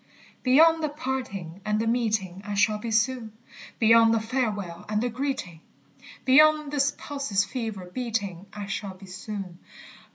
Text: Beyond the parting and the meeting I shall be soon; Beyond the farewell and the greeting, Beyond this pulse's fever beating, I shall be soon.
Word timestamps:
Beyond 0.41 0.81
the 0.83 0.89
parting 0.89 1.61
and 1.63 1.79
the 1.79 1.85
meeting 1.85 2.41
I 2.43 2.55
shall 2.55 2.79
be 2.79 2.89
soon; 2.89 3.33
Beyond 3.77 4.15
the 4.15 4.19
farewell 4.19 4.83
and 4.89 4.99
the 4.99 5.09
greeting, 5.09 5.61
Beyond 6.25 6.71
this 6.71 6.91
pulse's 6.97 7.45
fever 7.45 7.85
beating, 7.85 8.47
I 8.51 8.65
shall 8.65 8.95
be 8.95 9.05
soon. 9.05 9.59